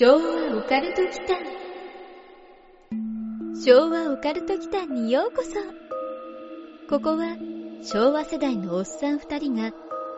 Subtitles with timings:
[0.00, 1.38] 昭和オカルト期間。
[3.60, 5.50] 昭和オカルト期間にようこそ。
[6.88, 7.36] ここは
[7.82, 9.72] 昭和世代のおっさん二人が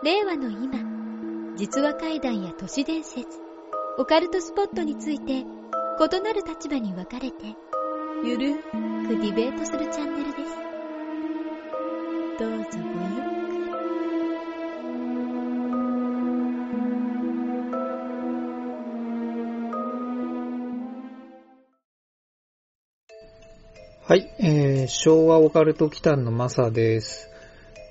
[0.05, 3.27] 令和の今実話怪談や都市伝説
[3.97, 5.45] オカルトスポットについて異
[6.21, 7.57] なる立場に分かれて
[8.23, 10.57] ゆるーくディベートするチャンネルです。
[12.39, 13.30] どうぞごゆっくり。
[24.11, 27.31] はい、えー、昭和オカルト期間のマサです。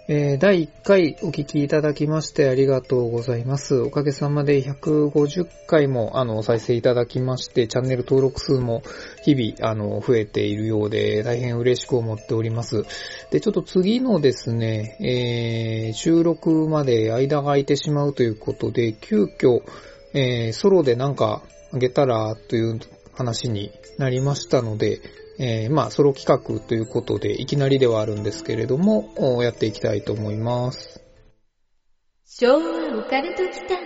[0.09, 3.77] えー、第1回お聞きいただきましてありがとうございます。
[3.77, 8.83] おかげさまで150回も、あの、再生いただきまして、チャンネル登録数も
[9.23, 12.83] 日々、あの、増えているようで、大変嬉しく思っております。
[13.31, 19.61] で、ちょっと次のですね、えー、収録まで間が空いてしまうということで、急遽、
[20.13, 22.77] えー、ソロでなんかあげたらという
[23.13, 24.99] 話になりましたので、
[25.41, 31.01] えー、まあ、ソロ企画ということで、いきなりではあるんですけれども、おやっていきたいと思います。
[32.25, 33.77] 昭和オカルト期間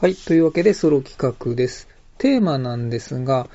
[0.00, 1.88] はい、というわけで、ソロ企画です。
[2.18, 3.48] テーマなんですが、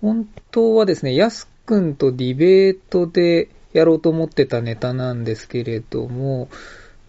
[0.00, 6.48] 本当はですね、やすくんとディベートでやろうと思ってたネタなんですけれども、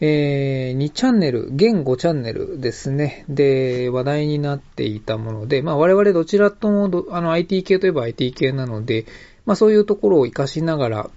[0.06, 3.24] えー、2チャンネル、現5チャンネルですね。
[3.30, 9.06] で、話題になっていたもので、まあ我々どちらとも、あの IT 系といえば IT 系なので、
[9.46, 11.10] まあそういうところを活かしながら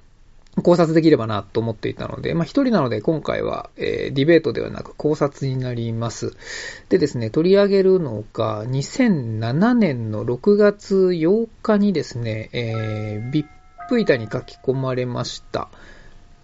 [0.62, 6.36] 考察できればなと思っていたので、まあ一人なので今回は、えーディベートではなく考察になります。
[6.88, 13.46] でですね、取り上げるのが2007年の6月8日にですね、えー、ビッ
[13.88, 15.70] プ板に書き込まれました。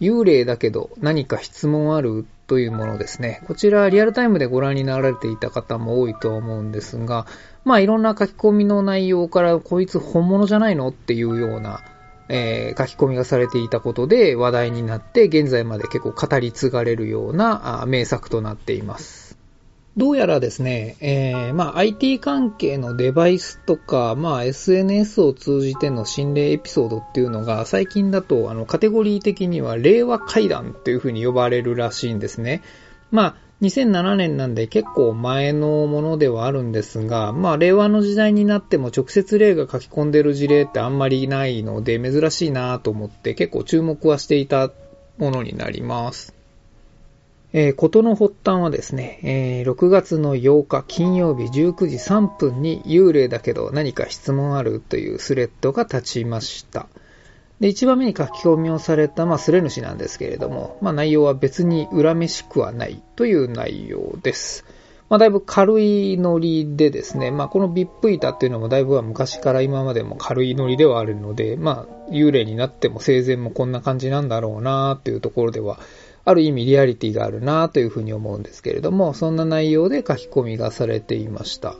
[0.02, 3.40] 幽霊だけど何か質問あるというものですね。
[3.46, 7.24] こちらリアルタイムでご覧になられていた方も多いと思うんですが、
[7.64, 11.84] まあいろんな書き込みの内容からこいつ本物じゃないのっていうような、
[12.28, 19.21] えー書き込みがされていたことで話題になって現在まで結構語り継がれるような名作となっています。
[19.94, 32.62] どうやらですね、えー、まあ IT 関係のデバイスとか、まあ SNS を通じての心霊エピソードっていうのが最近だとあのカテゴリー的には令和怪談っていう風に呼ばれるらしいんですね。
[33.10, 44.70] まあ2007年なんで結構前のものではあるんですが、まあ令和の時代になっても直接霊が書き込んでる事例ってあんまりないので珍しいなと思って結構注目はしていた
[45.18, 46.41] ものになります。
[47.54, 56.88] えー、ことの発端はですね、えー6月の8日金曜日19時3分に幽霊だけど何か質問あるというスレッドが立ちました。
[57.60, 64.64] で、一番目に書き込みをされた、まあ、スレ主なんですけれども、まあ、内容は別に恨めしくはないという内容です。
[65.08, 75.78] まあ、だいぶ軽いノリでですね、まあ、このビップ板っていうのもだいぶは昔から今までも軽いノリではあるので、まあ、幽霊になっても生前もこんな感じなんだろうなっていうところでは、
[76.24, 81.74] ある意味リアリティがあるなというふうに思うんですけれども、そんな内容で書き込みがされていました。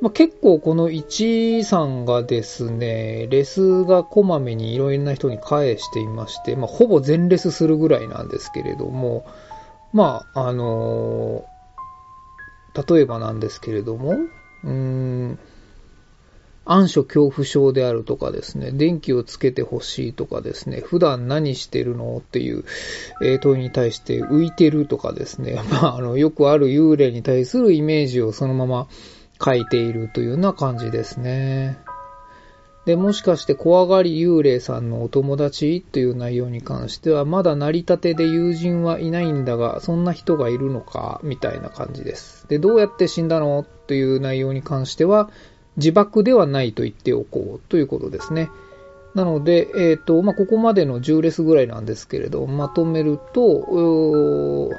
[0.00, 9.24] まあ、結構この1さんがですね、レスがこまめにいろいろな人に返していまして、まあ、ほぼ全レスするぐらいなんですけれども、
[9.92, 11.44] まあ、あの
[12.88, 15.38] 例えばなんですけれども、うーん、
[16.68, 22.64] 暗所恐怖症であるとかですね、電気をつけてほしいとかですね、普段何してるのっていう、
[23.40, 28.86] 問いに対して浮いてるとかですね、 まあ、あの、よくある幽霊に対するイメージをそのまま
[29.42, 31.78] 書いているというような感じですね。
[32.84, 42.46] で、もしかして怖がり幽霊さんのお友達という内容に関しては、まだ成り立てで友人はいないんだが、そんな人がいるのか、みたいな感じです。
[42.48, 45.30] で、どうやって死んだのという内容に関しては、
[45.78, 48.50] 自爆ではないと言っておこうということですね。
[49.14, 54.70] なので、えっ、と、まあ、ここまでの10レスぐらいなんですけれど、まとめると、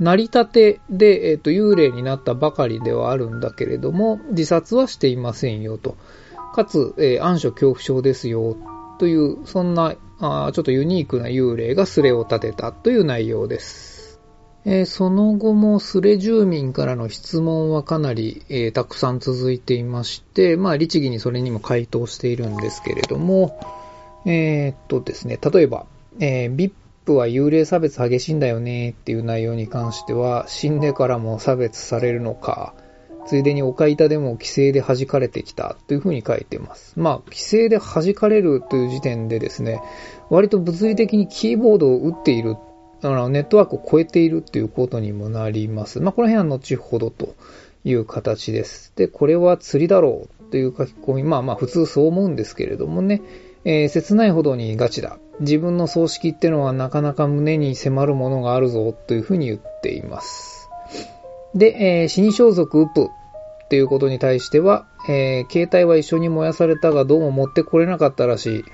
[0.00, 5.96] 成り立てで、えっ、と、幽霊になったばかりではあるんだけれども、自殺はしていませんよと。
[6.54, 8.56] かつ、えー暗所恐怖症ですよ、
[8.98, 13.93] という、そんな、あちょっとユニークな幽霊がスレを立てたという内容です。
[14.66, 23.60] えーその後もスレ住民からの質問はかなり、えーたくさん続いていまして、まあ、律儀にそれにも回答しているんですけれども、
[24.24, 25.84] えーっとですね、例えば、
[26.18, 32.74] えー、VIP は幽霊差別激しいんだよねっていう内容に関しては、死んでからも差別されるのか、
[33.26, 36.94] ついでに岡板でも規制で弾かれてきたというふうに書いてます。
[36.98, 39.82] まあ、規制で弾かれるという時点でですね、
[40.30, 42.56] 割と物理的にキーボードを打っている
[43.08, 46.00] あのネットワークを超えているっていうことにもなります。
[46.00, 47.34] まあ、この辺は後ほどと
[47.84, 48.92] いう形です。
[48.96, 53.22] で、これは釣りだろうという書き込み、まあまあ普通そう思うんですけれどもね、
[53.64, 55.18] えー、切ないほどにガチだ。
[55.40, 60.68] 自分の葬式ってのはなかなか胸に迫るものがあるぞというふうに言っています。
[61.54, 63.08] で、えー、死に装束ウプ
[63.64, 68.64] っていうことに対しては、えー、携帯は一緒に燃やされたがどうも持ってこれなかったらしい。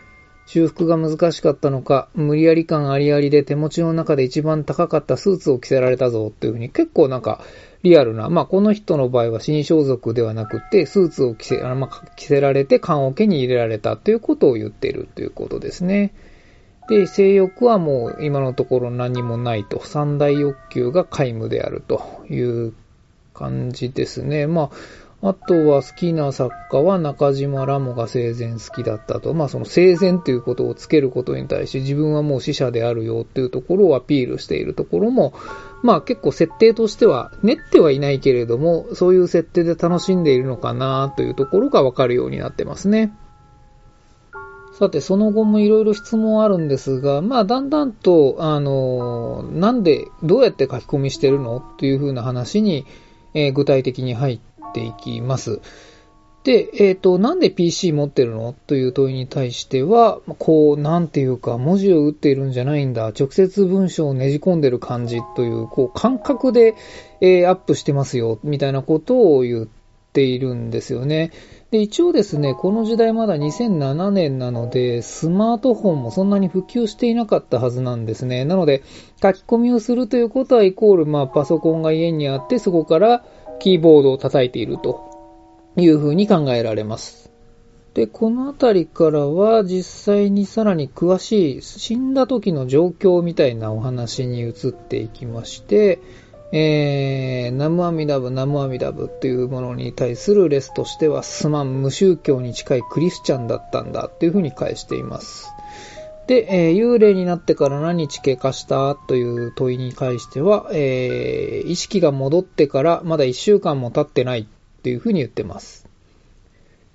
[0.52, 7.41] 修復が難しかったのか、無理やり感ありありで手持ちの中で一番高かったスーツを着せられたぞっていうふうに結構なんか
[7.85, 16.12] リアルな、まあこの人の場合は死に装束ではなくて、スーツを着せ、まあ、着せられて棺桶に入れられたということを言っているということですね。
[16.88, 22.75] で、性欲はもう今のところ何もないと、三大欲求が皆無であるという
[23.35, 24.49] 感じですね。
[24.49, 24.70] まあ、
[25.22, 29.34] あとは好きな作家は中島ラモが生前好きだったと。
[29.34, 35.34] まあその生前ということをつけることに対して自分はもう死者であるよっていうところをアピールしているところも、
[35.82, 43.12] まあ結構設定としては練ってはいないけれども、そういう設定で楽しんでいるのかなというところがわかるようになってますね。
[44.73, 52.87] さて、その後もいろいろ質問あるんですが、まあ、だんだんと、あの、なんで、どうやって書き込みしてるのっていう風な話に、
[53.34, 54.40] えー、具体的に入っ
[54.72, 55.61] ていきます。
[56.43, 58.55] で、えっ、ー、と、なんで PC 持ってるの？
[58.67, 66.76] という問いに対しては、こう、なんていうか、文字を打っているんじゃないんだ、直接文章をねじ込んでる感じという、こう、感覚で、
[67.20, 69.67] えー、アップしてますよ、みたいなことを言っ
[70.12, 71.31] ているんですよね。
[71.70, 78.46] で、一応ですね、この時代まだ2007年なので、スマートフォンもそんなに普及していなかったはずなんですね。
[78.46, 78.82] なので、
[79.23, 83.25] 書き込みをするということはイコール、まあ、パソコンが家にあって、そこから
[83.60, 85.08] キーボードを叩いていると
[85.76, 87.30] いうふうに考えられます。
[87.94, 96.00] で、このあたりからは実際にさらに詳しい死んだ時の状況みたいなお話に移っていきまして、
[96.52, 105.48] えー、ナムアミダブ、ナムアミダブっていうものに対するレスとしては、すまん、無宗教に近いクリスチャンだったんだっていうふうに返しています。
[106.30, 114.46] で、えー、幽霊になってから何日経過したという問いに関しては、えー、意識が戻ってからまだ1週間も経ってないっ
[114.82, 115.88] ていうふうに言ってます。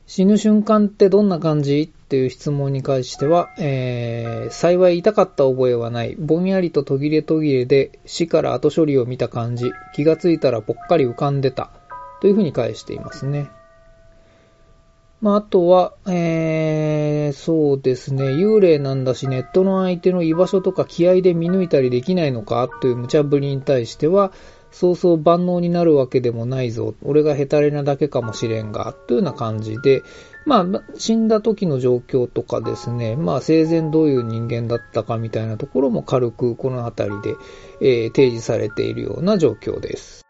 [0.08, 1.82] 死ぬ瞬間ってどんな感じ？
[1.82, 6.16] っていう質問に関しては、えー、幸い痛かった覚えはない。
[6.18, 9.70] ぼんやりと途切れ途切れで死から後処理を見た感じ。
[9.96, 11.72] 気がついたらぽっかり浮かんでた。
[12.22, 13.50] というふうに返していますね。
[15.22, 24.32] まあ、あとは、えー、そうですね、幽霊なんだし、ネットの相手の居場所とか気合で見抜いたりできないのかという無茶ぶりに対しては、
[24.72, 26.96] そうそう万能になるわけでもないぞ。
[27.02, 30.04] 俺がヘタレなだけかもしれんが、というような感じで、
[30.46, 37.36] まあ、死んだ時の状況とかですね、まあ、生前どういう人間だったかみたいなところも軽くこの辺りで、
[37.80, 40.25] えー、提示されているような状況です。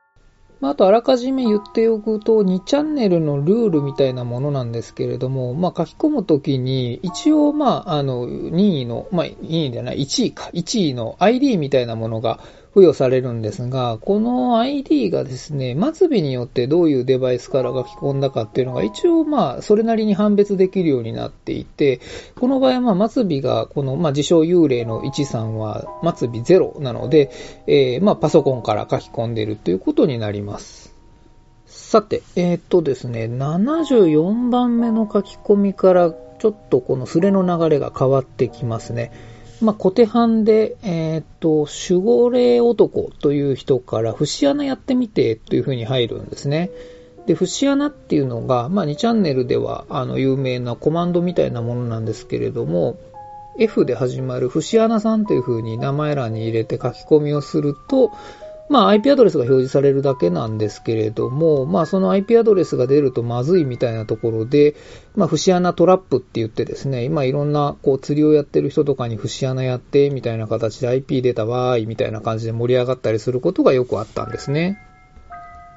[0.61, 12.39] まあ、あとあらかじめ言っておくと、2チャンネルのルールみたいなものなんですけれども、まあ、書き込むときに、一応、まあ、あの、任意の、まあ、任意じゃない、1位か、1位の ID みたいなものが
[12.75, 22.01] 付与されるんですが、この ID がですね、末尾によってどういうデバイスから書き込んだかっていうのが一応まあ、それなりに判別できるようになっていて、
[22.37, 25.85] この場合はまあ、末尾が、このまあ、自称幽霊の1さんは
[26.17, 27.31] 末尾0なので、
[27.65, 30.93] えー、まあ、パソコンから書き込んでいるということになります。
[31.65, 39.13] さて、えー、っとですね、74番目の書き込みからちょっとこのスレの流れが変わってきますね。
[39.65, 46.69] まあ、小手半で、えっ、と、守護霊男という人から、節穴やってみてという風に入るんですね。
[47.25, 52.97] で、節穴っていうのが、まあ、2チャンネルでは、あの、有名なコマンドみたいなものなんですけれども、
[53.57, 58.11] F で始まる節穴さんという風に名前欄に入れて書き込みをすると、
[58.67, 64.75] まあ IP アドレスが表示されるだけなんですけれども、まあその IP アドレスが出るとまずいみたいなところで、
[65.15, 74.79] まあ節穴トラップって言ってですね、今いろんなこう釣りをやってる人とかに節穴やってみたいな形で IP 出たわーいみたいな感じで盛り上がったりすることがよくあったんですね。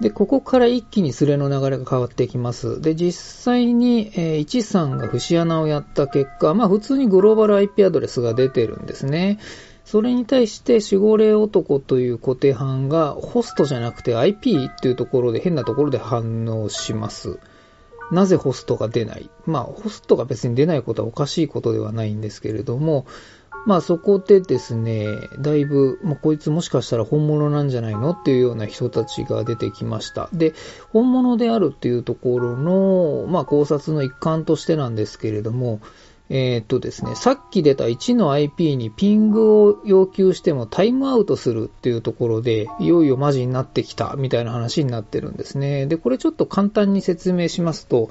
[0.01, 2.81] で、ここから一気にスレの流れが変わってきます。
[2.81, 9.39] で、実際に、えー、1さんが節穴をやった結果、まあ普通にグローバル IP アドレスが出てるんですね。
[9.91, 17.39] それに対して守護霊男という固定班がホストじゃなくて IP っていうところで変なところで反応します。
[18.13, 19.31] なぜホストが出ない？
[19.47, 23.07] まあ、ホストが別に出ないことはおかしいことではないんですけれども、
[23.67, 25.07] まあそこでですね、
[25.39, 30.29] だいぶ、まあ、こいつもしかしたら本物なんじゃないのっていうような人たちが出てきました。
[30.35, 30.53] で、
[30.91, 35.81] 本物であるっていうところの、まあ考察の一環としてなんですけれども、
[36.31, 45.87] えー、っとですね、さっき出た1の IP にピングを要求してもタイムアウトするっていうところで、いよいよマジになってきたみたいな話になってるんですね。
[45.87, 48.11] で、これちょっと簡単に説明しますと、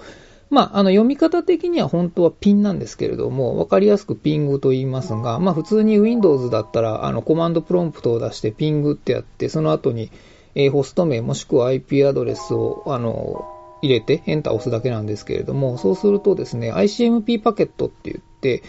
[0.50, 10.10] まあ、あの、読み方的には本当はピンなんですけれども、わかりやすくピングと言いますが、まあ、普通に Windows だったら、あの、コマンドプロンプトを出してピングってやって、その後に、
[10.56, 18.64] え、ホスト名もしくは IP アドレスを、あの、入れてエンターを押すだけなんですけれども、そうするとですね、ICMP パケットって言って、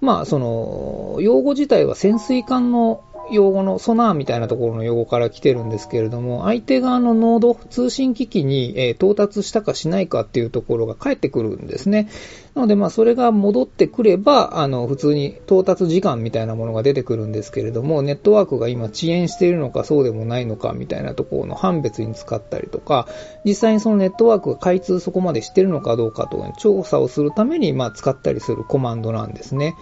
[0.00, 12.08] まあ、その、用語自体は潜水艦の用語のソナーみたいなところの用語から来てるんですけれども、相手側のノード、通信機器に、え到達したかしないかっていうところが返ってくるんですね。
[12.54, 23.08] なので、まあ、それが戻ってくれば、あの、普通に到達時間みたいなものが出てくるんですけれども、ネットワークが今遅延しているのかそうでもないのかみたいなところの判別に使ったりとか、
[23.44, 29.74] 実際にそのネットワークが開通そこまでしてるのかどうかとか調査をするために、まあ、使ったりするコマンドなんですね。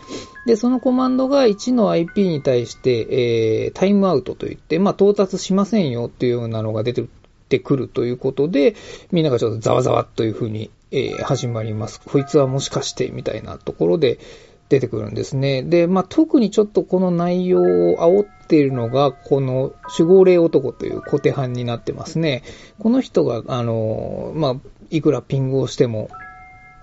[0.47, 6.95] で、そのコマンドが1の IP に対して、えー、タイムアウトといって、まあ、到達しませんよっていうようなのが出
[7.49, 8.75] てくるということで、
[9.13, 12.01] みんながちょっとざわざわというふうに、えー、始まります。
[12.05, 14.19] こいつはもしかしてみたいなところで
[14.69, 15.63] 出てくるんですね。
[15.63, 22.43] で、まあ、特にちょっとこの内容を煽っているのが、この守護霊男という小手半になってますね。
[22.79, 24.57] この人が、あの、まあ、
[24.91, 26.09] いくらピングをしても、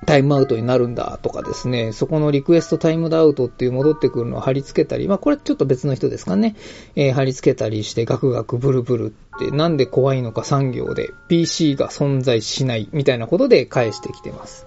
[0.06, 6.56] タイムアウトになるんだとかですね、そこのリクエストタイムアウトっていう戻ってくるのを貼り付けたり、まあこれちょっと別の人ですかね、
[6.96, 14.66] えー、貼り付けたりしてガクガクブルブルってなんで怖いのか産業で PC が存在しないみたいなことで返してきてます。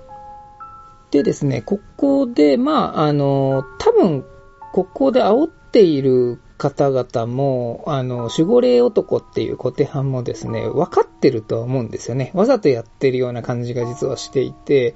[1.10, 4.24] でですね、ここで、まああの、多分、
[4.72, 12.30] ここで煽っている方々も、あの、守護霊男っていう小手半もですね、分かってるとは思うんですよね。
[12.34, 14.94] わざとやってるような感じが実はしていて、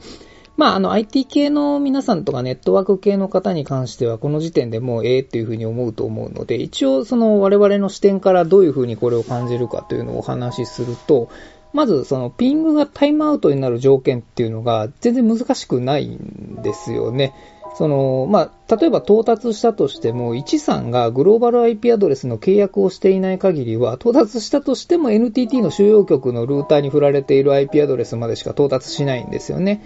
[0.57, 11.31] まあ、あの、IT 系の皆さんとかネットワーク系の方に関しては、この時点でもうええっていうふうに思うと思うので、一応、その我々の視点からどういうふうにこれを感じるかというのをお話しすると、
[11.73, 17.35] まず、その、ピングがタイムアウトになる条件っていうのが全然難しくないんですよね。
[17.77, 29.85] その、まあ、例えば到達したとしても、1さんがグローバル IP アドレスの契約をしていない限りは、到達したとしても NTT の収容局のルーターに振られている IP アドレスまでしか到達しないんですよね。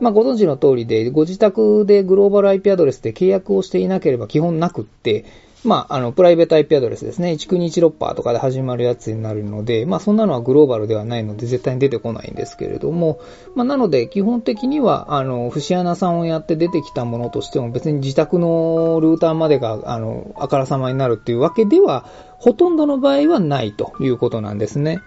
[0.00, 5.24] まあ、ご存知の通りで、ご自宅でグローバル IP アドレスで契約をしていなければ基本なくって、
[5.62, 7.32] まあ、あの、プライベート IP アドレスですね。
[7.32, 13.20] 19216パーとかで始まるやつになるので、まあ、そんなのはグローバルではないので、絶対に出てこないんですけれども、
[13.54, 22.06] まあ、なので、基本的には、あの、節穴さんをやって出てきたものとしても、別に自宅のルーターまでが、あの、あからさまになるっていうわけでは、
[22.38, 25.00] ほとんどの場合はないということなんですね。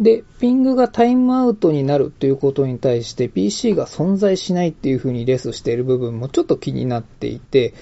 [0.00, 7.74] で、ピングがタイムアウトになるということに対して PC が存在しないっていうふうにレスしている部分もちょっと気になっていて、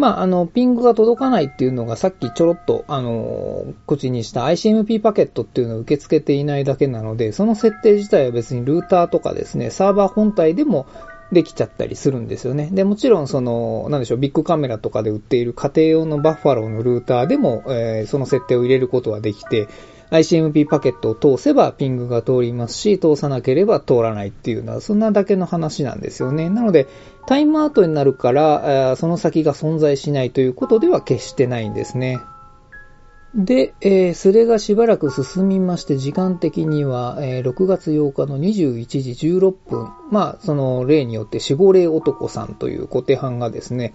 [0.00, 10.86] まあ、あの、ピングが届かないっていうのがさっきちょろっと、あの、口にした ICMP パケットっていうのを受け付けていないだけなので、その設定自体は別にルーターとかですね、サーバー本体でも
[11.32, 12.70] できちゃったりするんですよね。
[12.72, 19.68] で、もちろんその、なんでしょう、ビッグカメラとかで売っている家庭用のバッファローのルーターでも、えー、その設定を入れることはできて、
[20.10, 26.50] ICMP パケットを通せばピングが通りますし、通さなければ通らないっていうのは、そんなだけの話なんですよね。
[26.50, 26.88] なので、
[27.26, 32.18] タイムアウトになるから、その先が存在しないということでは決してないんですね。
[33.34, 43.94] で、えー、それがしばらく進みまして、時間的には、えー、6月8日の21時16分、まあ、その例によって死亡霊男さんという小手班がですね、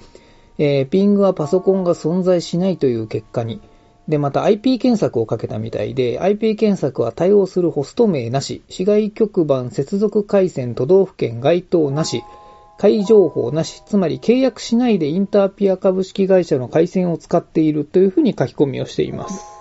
[0.57, 3.60] えー、ピングはパソコンが存在しないという結果に、
[4.07, 12.24] で、また IP 検索をかけたみたいで、IP 検索は対応するホスト名なし、市外局番接続回線都道府県該当なし、
[12.77, 19.54] 会情報なし、つまり契約しないでインターピア株式会社の回線を使っているというふうに書き込みをしています。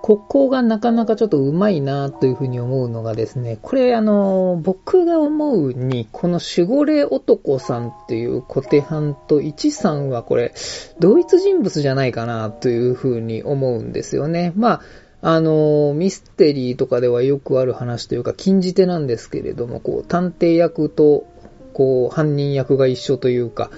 [0.00, 10.54] ここがなかなかちょっとうまいなというふうに思うのがですね、これあの、僕が思うに、この守護霊男さんっていう小手半と一さんはこれ、
[11.00, 14.52] 同一人物じゃないかなというふうに思うんですよね。
[14.56, 14.80] まあ、
[15.20, 21.26] あの、ミステリーとかではよくある話というか、禁じ手なんですけれども、こう、探偵役と、
[21.72, 23.70] こう、犯人役が一緒というか、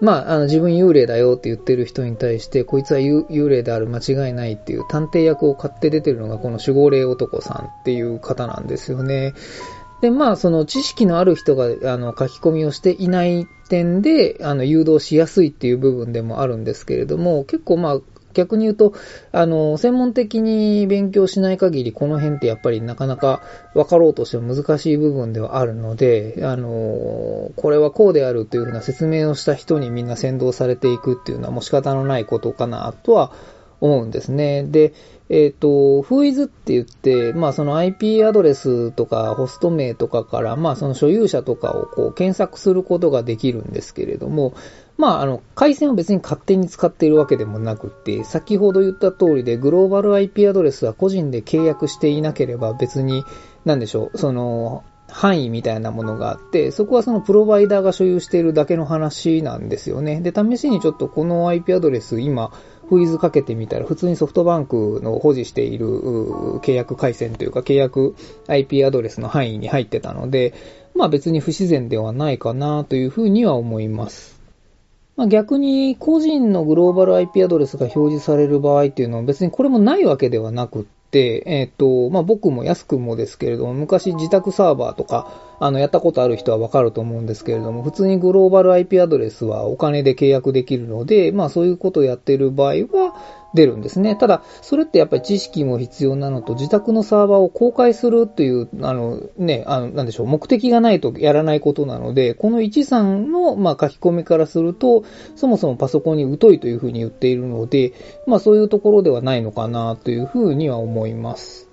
[0.00, 9.34] まあ、あの、自分幽霊だよって言ってる人に対して、こいつは幽霊である間違いないっていう探偵役を買って出てるのがこの守護霊男さんっていう方なんですよね。
[10.02, 18.00] で、まあ、その知識のある人が、あの、書き込みをしていない点で、あの、誘導しやすいっていう部分でもあるんですけれども、結構まあ、
[18.36, 18.92] 逆に言うと、
[19.32, 23.42] あの、専門的に勉強しない限り、この辺ってやっぱりなかなか
[23.74, 33.32] 分かろうとしても難しい部分ではあるので、あの、これはこうであるというふうな説明をした人にみんな先導されていくっていうのはもう仕方のないことかなとは
[33.80, 34.64] 思うんですね。
[34.64, 34.92] で、
[35.28, 44.54] えっ、ー、と、フーイズって言って、まあその IP アドレスとかホスト名とかから、まあその所有者とかをこう検索することができるんですけれども、
[44.96, 53.24] まああの、回線を別に勝手に使っているわけでもなくて、先ほど言った通りでグローバル IP アドレスは個人で契約していなければ別に、
[53.64, 60.20] なんでしょう、その、範囲みたいなものがあって、そこはそのプロバイダーが所有しているだけの話なんですよね。
[60.20, 62.50] で、試しにちょっとこの IP アドレス今、
[62.88, 65.86] フイズかけてみたら、普通にソフトバンクの保持している
[66.60, 68.14] 契約回線というか、契約
[68.48, 70.54] IP アドレスの範囲に入ってたので、
[70.94, 74.35] まあ別に不自然ではないかなというふうには思います。
[75.16, 93.14] まあ、逆に個人のグローバル IP アドレスが表示される場合っていうのは別にこれもないわけではなくって、えっ、ー、と、まあ、僕も安くもですけれども、昔自宅サーバーとか、あの、やったことある人はわかると思うんですけれども、普通にグローバル IP アドレスはお金で契約できるので、まあそういうことをやっている場合は
[93.54, 94.14] 出るんですね。
[94.16, 107.92] ただ、それってやっぱり知識も必要なのと、自宅のサーバーを公開するという、あの、ね、あの、なんでしょう、目的がないとやらないことなので、この13の、まあ書き込みからすると、そもそもパソコンに疎いというふうに言っているので、
[108.26, 111.65] まあそういうところではないのかなというふうには思います。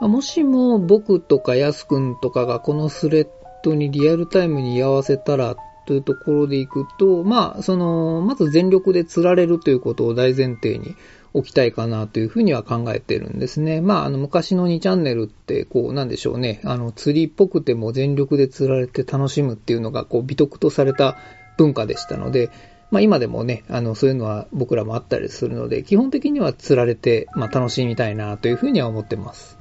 [0.00, 3.28] もしも僕とかヤスくんとかがこのスレッ
[3.62, 10.96] ドにリアルタイムに居合わせたらというところでいくと、まあ、その、まず全力で釣られるということを大前提に
[11.32, 13.80] 置きたいかなというふうには考えてるんですね。
[13.80, 16.60] まあ、あの、昔の2チャンネルって、こう、なんでしょうね。
[16.64, 21.16] あの、釣りっぽくても全力で釣られて楽しむっていうのが、こう、美徳とされた
[21.56, 22.50] 文化でしたので、
[22.90, 29.55] まあ今でもね、あの、そういうのは僕らもあったりするので、基本的には釣られて、まあ楽しみたいなというふうには思ってます。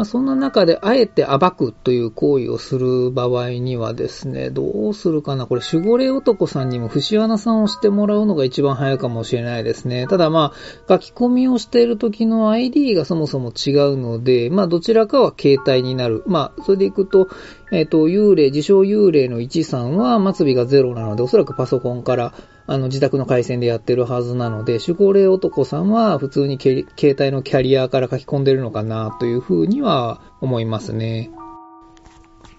[0.00, 10.06] まあ、そんな中で、あえて暴くという行為をする場合にはですね、どうするかなこれ、守護霊男さんにも節穴さんをしてもらうのが一番早いかもしれないですね。
[10.06, 10.56] ただまあ、
[10.88, 16.24] 書き込みをしている時の ID がそもそも違うので、まあ、どちらかは携帯になる。
[16.26, 17.28] まあ、それでいくと、
[17.70, 22.32] えっ、ー、と、幽霊、自称幽霊の1さんは末尾が0なので、おそらくパソコンから
[22.66, 26.86] あの、自宅の回線でやってるはずなので、守護霊男さんは普通に携
[27.18, 31.30] 帯のキャリアから書き込んでるのかなというふうには思いますね。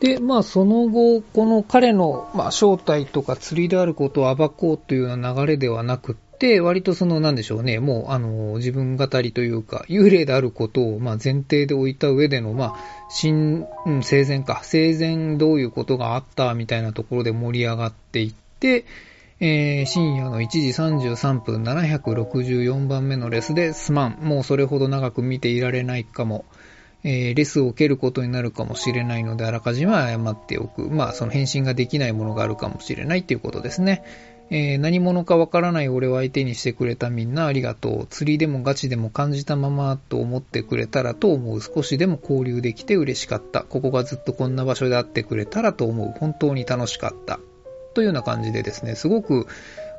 [0.02, 12.76] で、まあその後、この彼の、まあ、正体とか釣りであることを暴こうというような流れではなくて、割とその、なんでしょうね、もう、あの、自分語りというか、幽霊であることを、まあ、前提で置いた上での、まあ、
[13.12, 18.86] 新、うん、生前か、生前どういうことがあったみたいなところで盛り上がっていって、
[19.44, 24.20] えー、深夜の1時33分764番目のレスですまん。
[24.22, 26.46] もうそれほど長く見ていられないかも。
[27.04, 30.92] えー、レスを受けることになるかもしれないので、あらかじめ謝っておく。
[30.92, 34.04] まあ、その返信ができないものがあるかもしれないっていうことですね。
[34.52, 38.08] えー、何者かわからない俺を相手にしてくれたみんなありがとう。
[38.12, 41.62] 釣りでもガチでも感じたままと思ってくれたらと思う。
[41.62, 43.64] 少しでも交流できて嬉しかった。
[43.64, 46.14] ここがずっとこんな場所であってくれたらと思う。
[46.20, 47.40] 本当に楽しかった。
[47.94, 49.48] というような感じでですね、すごく、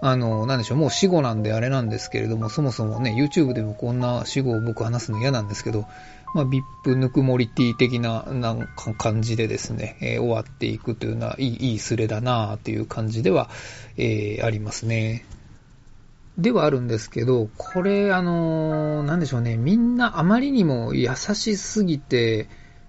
[0.01, 5.87] あの、なんでしょう、もう死後なんであれなんですけれども、そもそもね、YouTube でもこんな死後を僕話すの嫌なんですけど、
[6.35, 13.51] まあ、VIP ぬくもりティ的な、なんか感じでですね、えー、終わっていくというのは、いい、いいスレだなという感じでは、
[13.97, 15.25] えー、ありますね。
[16.39, 22.49] ではあるんですけど、これ、あのー、なんでしょうね、みんなあまりにも優しすぎて、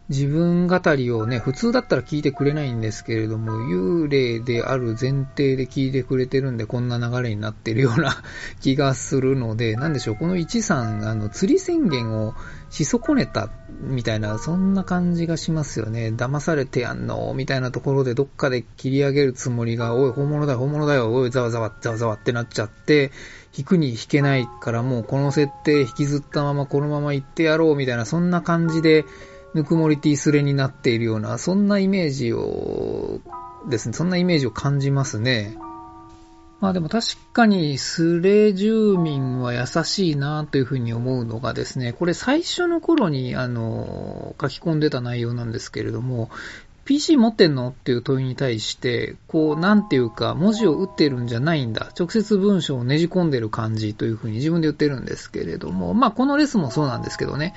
[0.10, 8.22] 自分語りをね、普通だったら聞いてくれないんですけれども、幽霊である前提で聞いてくれてるんで、こんな流れになってるような
[8.60, 12.36] 気がするので、なんでしょう、この1さん、あの、釣り宣言を
[12.70, 13.50] し損ねた、
[13.82, 16.14] みたいな、そんな感じがしますよね。
[16.16, 23.12] 騙されてやんの、みたいなところでどっかで切り上げるつもりが、おい、本物だよ、本物だよ、おい、ざわざわ、ざわざわってなっちゃって、
[23.56, 29.06] 引くに引けないからもうこの設定引きずったままこのまま行ってやろうみたいな、そんな感じで、
[29.54, 33.22] ぬくもりティスレになっているような、そんなイメージを、
[33.70, 35.56] ですね、そんなイメージを感じますね。
[36.60, 46.30] まあでも確かにスレ住民は優しいなというふうに思うのがですね、これ最初の頃にあの書き込んでた内容なんですけれども、
[46.86, 51.92] PC 持ってんのっていう問いに対して、こう、なんていうか、文字を打ってるんじゃないんだ。
[51.98, 57.54] 直接文章をねじ込んでる感じというふうに自分で言ってるんですけれども、まあこのレスもそうなんですけどね、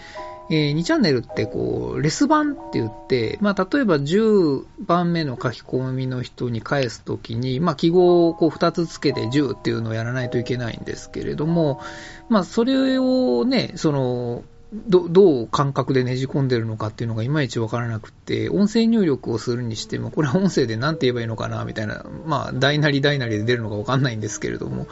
[0.51, 11.81] えー、2チャンネルってこう、レス版って言って、まあ、例えば10番目の書き込みの人に返すときに、まあ、記号をこう2つつけて10っていうのをやらないといけないんですけれども、
[12.29, 14.45] まあ、それをね、その、
[14.89, 24.87] どどう感覚でねじ込んでるのかっていうのがいまいちわからなくて、音声入力をするにしても、これは音声で何て言えばいいのかなみたいな、まあ、大なり大なりで出るのかわかんないんですけれども、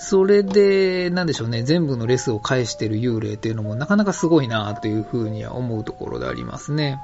[0.00, 6.98] それで、なんでしょうね、全部のレスを返してる幽霊っていうのもなかなかすごいなというふうには思うところでありますね。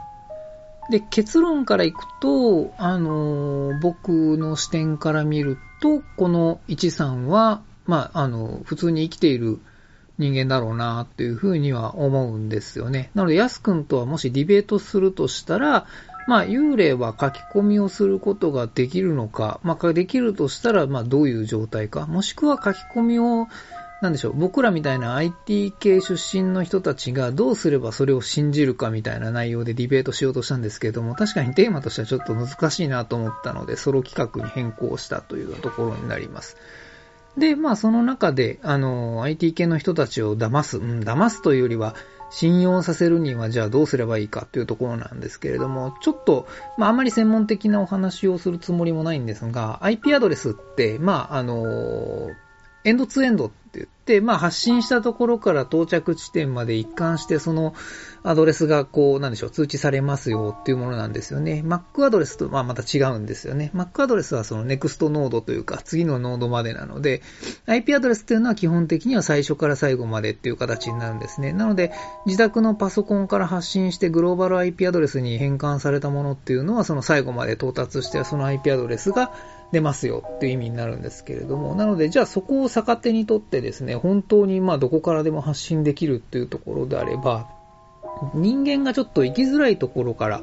[0.91, 9.61] で、結論からいくと、あのー、僕の視点から見ると、この一さんは、まあ、あの、普通に生きている
[10.19, 13.11] 人間だろうなっていうふうには思うんですよね。
[13.15, 15.87] なので、ヤス君とはもしディベートするとしたら、
[16.27, 23.49] まあ、幽霊は書き込みをすることができるのか、まあ、できるとしたら、まあ、どういう状態か、もしくは書き込みを、
[24.01, 36.57] なんでしょう、僕らみたいな IT 系出身の人たちがどうすればそれを信じるかみたいな内容でディベートしようとしたんですけれども、確かにテーマとしてはちょっと難しいなと思ったので、ソロ企画に変更したというところになります。
[37.37, 41.95] で、まあその中で、あの、IT 系の人たちを騙す、うん、騙すというよりは、
[42.31, 52.31] 信用させるにはじゃあどうすればいいかというところなんですけれども、ちょっと、まああまり専門的なお話をするつもりもないんですが、IP アドレスって、まああの、
[52.85, 57.75] エンドツーエンドって言って、まあ発信したところから到着地点まで一貫してその
[58.23, 61.63] アドレスがこう、なんでしょう、通知されますよっていうものなんですよね。
[61.65, 63.71] Mac アドレスとまあまた違うんですよね。
[63.75, 67.23] Mac アドレスはその NEXT ノードというか次のノードまでなので、
[67.67, 71.55] IP アドレスっていうのは基本的には最初から最後までっていう形になるんですね。
[71.55, 71.93] なので、
[72.27, 79.33] 自宅のパソコンから発信してグローバル IP アドレスに変換されたものっていうのはその最後まで到達してその IP アドレスが
[79.75, 87.51] 出ますよっていう意味になるんですけれども、なので、じゃあそこを逆手にとってですね、本当にまあどこからでも発信できるっていうところであれば、
[88.35, 90.43] 人間がちょっと行きづらいところから、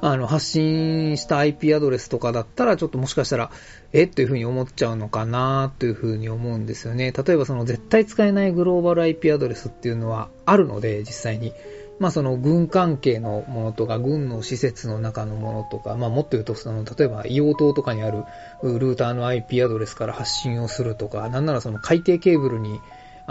[0.00, 3.50] あの、発信した IP アドレスとかだったら、ちょっともしかしたら、
[3.92, 7.12] えっていうふうに思っちゃうのかなというふうに思うんですよね。
[7.12, 11.52] 例えばその絶対使えないグローバル IP アドレスっていうのはあるので、実際に。
[11.98, 18.24] まあその軍関係のものとか、軍の施設の中のものとか、まあもっと言うとその、例えば硫黄島とかにある
[18.62, 22.80] ルーターの IP アドレスから発信をするとか、なんならその海底ケーブルに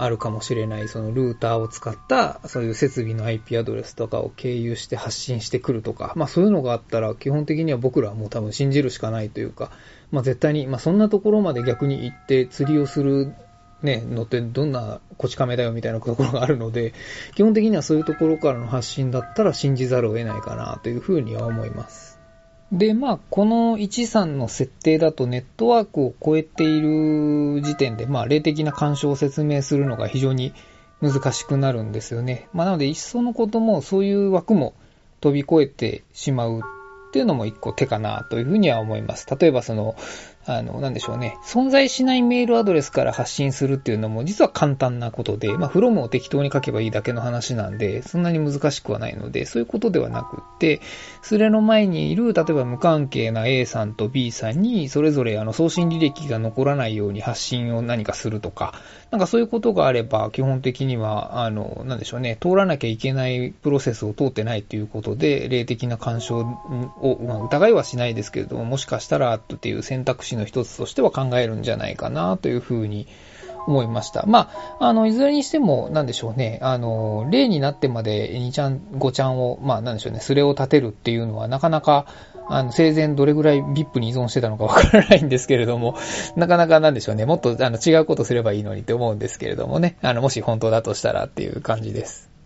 [0.00, 9.72] あるかもしれないそのルーターを使ったそういう設備の IP アドレスとかを経由して発信してくるとか、まあそういうのがあったら基本的には僕らはもう多分信じるしかないというか、
[10.12, 13.34] まあ絶対に、まあそんなところまで逆に行って釣りをする
[13.82, 16.94] ね、のってどんなこち亀だよみたいなところがあるので、
[17.34, 22.18] 基本的にはそういうところからの発信だったら信じざるを得ないかなというふうには思います。
[22.72, 30.52] で、まあ、この13の設定だとネットワークを超えている時点で、まあ、霊的な干渉を説明するのが非常に
[31.00, 32.48] 難しくなるんですよね。
[32.52, 34.74] まあ、なので、いっそのこともそういう枠も
[35.20, 39.26] 飛び越えてしまうっていうのも一個手かなというふうには思います。
[39.34, 39.96] 例えばその、
[40.50, 41.36] あの、なんでしょうね。
[41.44, 50.80] 存在しないメールアドレスから発信するっていうのも実は簡単なことで、まあ、フロムを適当に書けばいいだけの話なんで、そんなに難しくはないので、そういうことではなくって、
[51.20, 58.72] それの前にいる、例えば無関係な A さんと B さんに、それぞれあの送信履歴が残らないように発信を何かするとか、
[59.10, 73.06] なんかそういうことがあれば、基本的には、あの、なんでしょうね、通らなきゃいけないプロセスを通ってないということで、霊的な干渉を、まあ、疑いはしないですけれども、もしかしたら、っていう選択肢の一つとしては考えるんじゃないかなというふうに
[73.68, 74.24] 思いました。
[74.26, 74.50] ま
[74.80, 82.06] あ、あの、いずれにしても、なんでしょうね、あの、例になってまで2ちゃん、5ちゃんを、まあ、なんでしょうね、スレを立てるっていうのは、なかなか、
[82.50, 85.96] あの、生前どれぐらい VIP に依存してたのかわからないんですけれども、
[86.34, 92.37] なかなかなんでしょうね、もっとあの違うことすればいいのにって思うんですけれどもね、あの、もし本当だとしたらっていう感じです。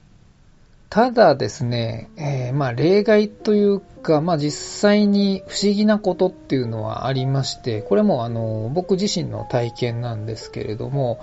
[0.93, 11.19] ただですね、えー、まあ例外というか、まあ実際に不思議なことっていうのはありまして、これもあの、僕自身の体験なんですけれども、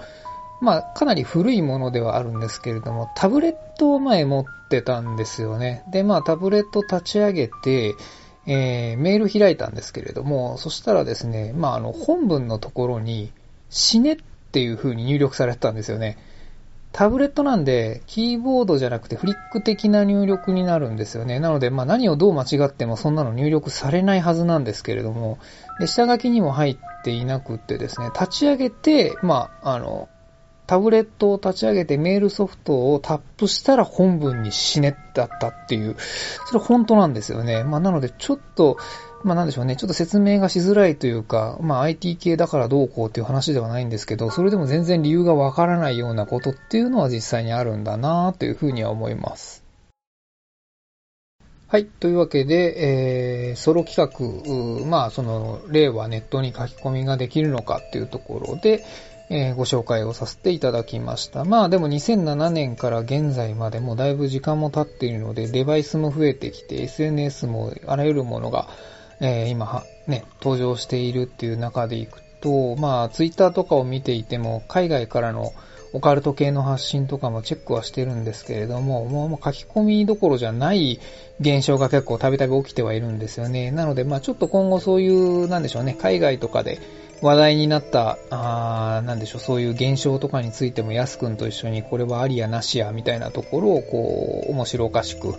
[0.60, 5.84] まあかなり古いものではあるんですけれども、タブレットを前持ってたんですよね。
[5.92, 7.94] で、まあタブレット立ち上げて、
[8.48, 13.32] えー、メール開いたんですけれども、そしたらですね、まああの本文のところに
[13.70, 14.18] 死ねっ
[14.52, 16.18] ていう風に入力されてたんですよね。
[16.92, 21.40] タブレットなんで、キーボードじゃなくてフリック的な入力になるんですよね。
[21.40, 25.38] なので、まあ何をどう間違ってもそんなの入力されないはずなんですけれども、
[25.80, 30.10] で、下書きにも入っていなくってですね、立ち上げて、まあ、あの、
[30.70, 35.96] タブレットを立ち上げてメールソフトをタップしたら本文に死ねだったっていう、
[36.46, 37.64] それ本当なんですよね。
[37.64, 38.78] まあなのでちょっと、
[39.24, 49.64] まあなんでしょうね、ちょっと説明がしづらいというか、まあ IT 系だからどうこうっていう話ではないんですけど、それでも全然理由がわからないようなことっていうのは実際にあるんだなというふうには思います。
[51.68, 51.86] はい。
[51.86, 58.84] というわけで、えー、ソロ企画、まあ、その、例はネットに書き込みができるのかっていうところで、
[59.30, 61.46] えー、ご紹介をさせていただきました。
[61.46, 68.68] まあでも2007年から現在までもだいぶ時間も経っているので、デバイスも増えてきて、SNS もあらゆるものが、
[69.22, 75.54] えー、今ね、登場しているっていう中でいくと、まあ Twitter とかを見ていても、海外からの
[75.92, 81.00] オカルト系の発信とかもチェックはしてるんですけれども、もう書き込みどころじゃない
[81.40, 83.72] 現象が結構たびたび起きてはいるんですよね。
[83.72, 86.80] なので、まあちょっと今後そういう、なんでしょうね、海外とかで
[87.22, 95.34] 話題になった、あなんでしょう、そういう現象とかについても、やすくんと一緒にこれはありやなしや、みたいなところを、こう、面白おかしく、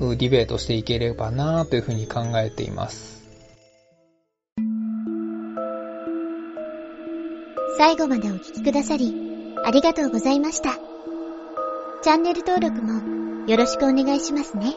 [0.00, 3.13] ディベートしていければなというふうに考えています。
[7.76, 9.14] 最後までお聴きくださり、
[9.64, 10.78] ありがとうございました。
[12.02, 14.76] チャンネル登録もよろしくお願いしますね。